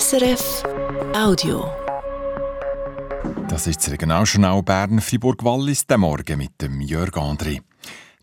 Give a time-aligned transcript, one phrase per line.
[0.00, 0.62] SRF
[1.14, 1.70] Audio.
[3.46, 7.60] Das ist das Regionaljournal Bern-Fribourg-Wallis, der Morgen mit dem Jörg André.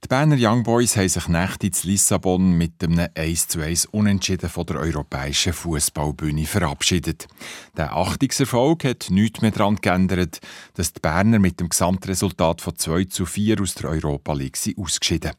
[0.02, 4.78] Die Berner Young Boys haben sich nächtig in Lissabon mit einem 1:1 Unentschieden von der
[4.78, 7.28] europäischen Fußballbühne verabschiedet.
[7.76, 10.40] Der Achtungserfolg hat nichts mehr daran geändert,
[10.76, 15.33] dass die Berner mit dem Gesamtresultat von 2 zu 4 aus der Europa League ausgeschieden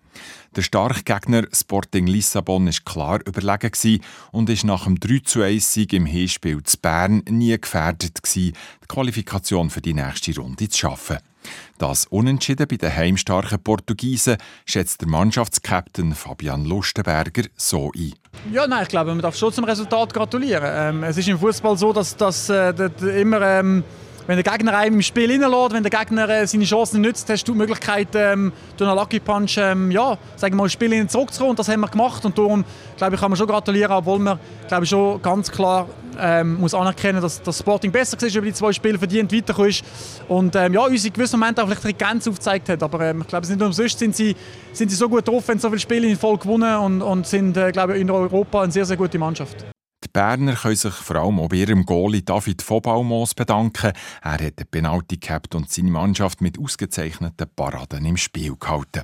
[0.54, 5.72] Der starke Gegner Sporting Lissabon war klar überlegen und ist nach dem 3 zu 1
[5.72, 10.78] Sieg im Hinspiel zu Bern nie gefährdet gewesen, die Qualifikation für die nächste Runde zu
[10.78, 11.16] schaffen.
[11.78, 14.36] Das Unentschieden bei den heimstarken Portugiesen
[14.66, 18.14] schätzt der Mannschaftskapitän Fabian Lustenberger so ein.
[18.52, 20.64] Ja, nein, ich glaube, man darf schon zum Resultat gratulieren.
[20.66, 22.72] Ähm, es ist im Fußball so, dass, dass, äh,
[23.18, 23.82] immer ähm,
[24.30, 27.42] wenn der Gegner einem im Spiel reinlässt, wenn der Gegner äh, seine Chancen nützt, hast
[27.48, 31.56] du die Möglichkeit, ähm, durch einen Lucky Punch ähm, ja, sagen wir mal, Spiel zurückzukommen.
[31.56, 32.24] Das haben wir gemacht.
[32.24, 32.64] Und darum
[32.96, 36.74] glaube ich, kann man schon gratulieren, obwohl man glaube ich, schon ganz klar ähm, muss
[36.74, 39.84] anerkennen, dass das Sporting besser war über die zwei Spiele, verdient weitergekommen ist.
[40.28, 42.84] Und ähm, ja, uns in gewissen Momenten auch vielleicht die Grenze aufgezeigt hat.
[42.84, 44.36] Aber ähm, ich glaube, nicht umsonst sind sie,
[44.72, 47.56] sind sie so gut drauf, wenn so viele Spiele in Folge gewonnen und, und sind,
[47.56, 49.64] äh, glaube ich, in Europa eine sehr, sehr gute Mannschaft.
[50.12, 53.92] Berner können sich vor allem bei ihrem Goalie David Vobaumos bedanken.
[54.22, 59.02] Er hat den Penalty gehabt und seine Mannschaft mit ausgezeichneten Paraden im Spiel gehalten.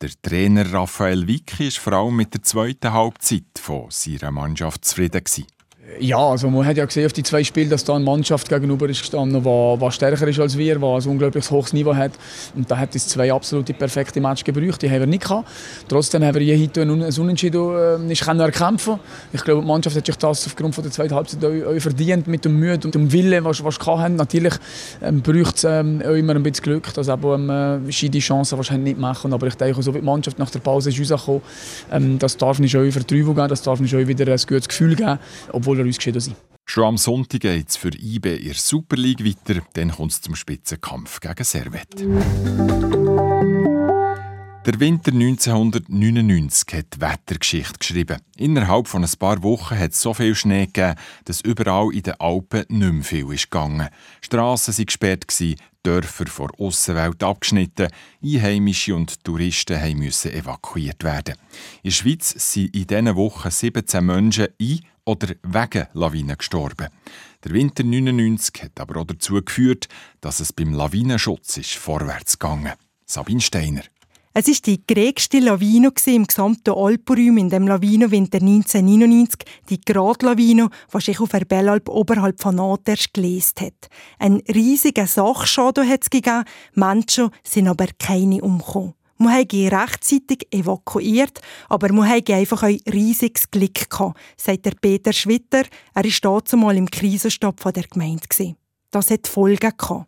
[0.00, 5.22] Der Trainer Raphael Wicki war vor allem mit der zweiten Halbzeit von seiner Mannschaft zufrieden.
[5.22, 5.59] Gewesen.
[5.98, 8.88] Ja, also man hat ja gesehen auf die zwei Spiele, dass da eine Mannschaft gegenüber
[8.88, 12.12] ist gestanden, die, stärker ist als wir, die ein unglaubliches hohes Niveau hat.
[12.54, 15.48] Und da hat es zwei absolute perfekte Matches gebraucht, die haben wir nicht gehabt.
[15.88, 19.00] Trotzdem haben wir hier heute ein Unentschieden äh, nicht erkämpfen
[19.32, 22.26] Ich glaube, die Mannschaft hat sich das aufgrund von der zweiten Halbzeit auch, auch verdient,
[22.28, 24.16] mit dem Mühe und dem Willen, was, sie haben.
[24.16, 24.54] Natürlich
[25.02, 28.94] ähm, braucht es ähm, auch immer ein bisschen Glück, dass eben ähm, die Chancen wahrscheinlich
[28.94, 29.32] nicht machen.
[29.32, 31.42] Aber ich denke, so wie die Mannschaft nach der Pause ist rausgekommen,
[31.90, 34.68] ähm, das darf nicht schon über Vertreibung geben, das darf nicht schon wieder ein gutes
[34.68, 35.18] Gefühl geben,
[35.52, 36.36] obwohl er uns geschieden sind.
[36.66, 40.20] Schon am Sonntag geht es für IB in der Super League weiter, dann kommt es
[40.20, 41.88] zum Spitzenkampf gegen Servet.
[44.66, 48.18] Der Winter 1999 hat die Wettergeschichte geschrieben.
[48.36, 50.94] Innerhalb von ein paar Wochen hat es so viel Schnee gegeben,
[51.24, 53.88] dass überall in den Alpen nicht mehr viel ist gegangen.
[54.20, 55.24] Strassen waren gesperrt,
[55.82, 57.88] Dörfer vor Aussenwelt abgeschnitten,
[58.22, 61.36] Einheimische und Touristen mussten evakuiert werden.
[61.82, 66.88] In der Schweiz sind in diesen Wochen 17 Menschen ein- oder wegen Lawinen gestorben.
[67.44, 69.88] Der Winter 99 hat aber auch dazu geführt,
[70.20, 72.72] dass es beim Lawinenschutz ist vorwärts gegangen.
[73.06, 73.82] Sabine Steiner.
[74.32, 81.00] Es war die grägste Lawine im gesamten Alpenraum in dem Lawinenwinter 1999, die Gradlawine, die
[81.00, 83.88] sich auf der Bellalp oberhalb von Natersch gelesen hat.
[84.20, 86.44] Ein riesiger Sachschaden hat es gegeben,
[86.74, 88.94] Menschen sind aber keine umgekommen.
[89.22, 95.12] Man hat rechtzeitig evakuiert, aber man hat einfach ein riesiges Glück gehabt, sagt der Peter
[95.12, 95.64] Schwitter.
[95.94, 98.54] Er war dazu im Krisenstab der Gemeinde.
[98.90, 100.06] Das hat Folgen gehabt.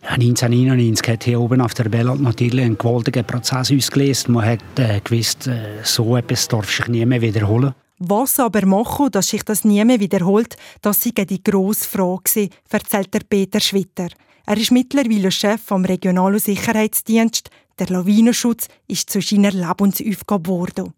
[0.00, 4.30] 1999 hat hier oben auf der Bellot natürlich einen gewaltigen Prozess ausgelöst.
[4.30, 7.74] Man hat äh, gewusst, äh, so etwas darf sich nie mehr wiederholen.
[7.98, 13.12] Was aber machen, dass sich das nie mehr wiederholt, das sei die grosse Frage, erzählt
[13.12, 14.08] der Peter Schwitter.
[14.46, 17.48] Er ist mittlerweile Chef vom Regionalen Sicherheitsdienst.
[17.80, 20.94] Der Lawinenschutz ist zu seiner Lebensaufgabe geworden.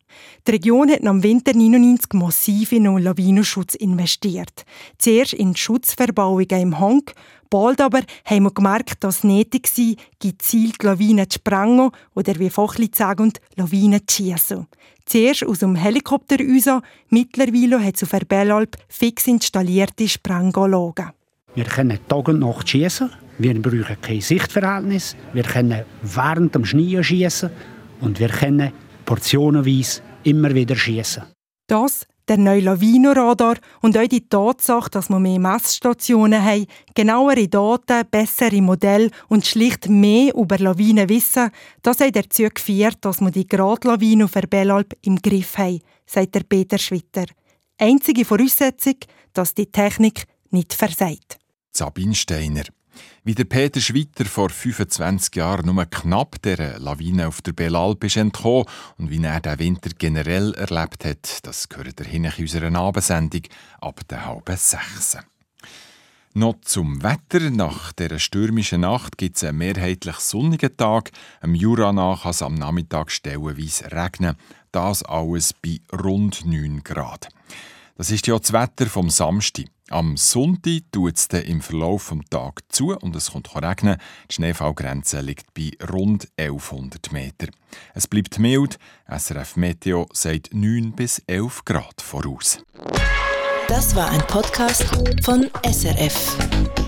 [0.47, 4.64] Die Region hat im Winter 99 massiv in den Lawinenschutz investiert.
[4.98, 7.03] Zuerst in Schutzverbauungen im Hang,
[7.48, 12.50] bald aber haben wir gemerkt, dass es nötig war, gezielt Lawinen zu sprengen oder wie
[12.50, 14.66] Fachleute sagen, Lawinen zu schiessen.
[15.06, 21.12] Zuerst aus dem Helikopter raus, mittlerweile hat es auf der Bellalp fix installierte Sprenganlagen.
[21.54, 23.10] Wir können Tag und Nacht schießen.
[23.38, 25.16] Wir brauchen kein Sichtverhältnis.
[25.32, 27.50] Wir können während dem Schnee schießen
[28.00, 28.72] und wir können
[29.04, 31.24] portionenweise immer wieder schießen.
[31.66, 38.06] Das der neue Lawinenradar und auch die Tatsache, dass wir mehr Messstationen haben, genauere Daten,
[38.10, 41.50] bessere Modelle und schlicht mehr über Lawinen wissen,
[41.82, 46.34] das hat dazu geführt, dass wir die Gradlawine auf der Bellalp im Griff haben, sagt
[46.34, 47.26] der Peter Schwitter.
[47.78, 48.97] Einzige Voraussetzung,
[49.32, 51.39] dass die Technik nicht versagt.
[51.72, 52.65] Sabine Steiner.
[53.25, 58.16] Wie der Peter Schwitter vor 25 Jahren nur knapp der Lawine auf der Belalp ist
[58.16, 58.66] entkommen
[58.98, 63.43] und wie er den Winter generell erlebt hat, das gehört hin in unserer Abendsendung
[63.81, 65.16] ab der halben sechs.
[66.37, 67.48] Noch zum Wetter.
[67.51, 71.10] Nach der stürmischen Nacht gibt es einen mehrheitlich sonnigen Tag.
[71.41, 74.37] Am Jura nach kann es am Nachmittag stellenweise regnen.
[74.71, 77.28] Das alles bei rund 9 Grad.
[77.97, 79.65] Das ist ja das Wetter vom Samstag.
[79.91, 83.98] Am Sonntag tut es im Verlauf des Tages zu und es kommt regnen.
[84.28, 87.47] Die Schneefallgrenze liegt bei rund 1100 Meter.
[87.94, 88.80] Es bleibt mild.
[89.09, 92.59] SRF Meteo sagt 9 bis 11 Grad voraus.
[93.68, 94.84] Das war ein Podcast
[95.22, 96.85] von SRF.